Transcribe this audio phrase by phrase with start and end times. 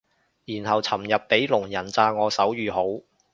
[0.45, 3.05] 然後尋日俾聾人讚我手語好